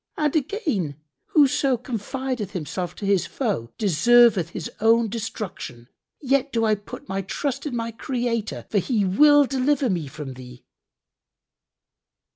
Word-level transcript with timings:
And 0.17 0.35
again, 0.35 0.95
'Whoso 1.27 1.77
confideth 1.77 2.53
himself 2.53 2.95
to 2.95 3.05
his 3.05 3.27
foe 3.27 3.71
deserveth 3.77 4.49
his 4.49 4.71
own 4.79 5.09
destruction.' 5.09 5.89
Yet 6.19 6.51
do 6.51 6.65
I 6.65 6.73
put 6.73 7.07
my 7.07 7.21
trust 7.21 7.67
in 7.67 7.75
my 7.75 7.91
Creator, 7.91 8.65
for 8.71 8.79
He 8.79 9.05
will 9.05 9.45
deliver 9.45 9.91
me 9.91 10.07
from 10.07 10.33
thee." 10.33 10.65